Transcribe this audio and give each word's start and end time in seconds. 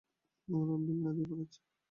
ওরা 0.47 0.75
বিল 0.85 0.97
না 1.03 1.11
দিয়ে 1.15 1.27
পালাচ্ছে! 1.29 1.59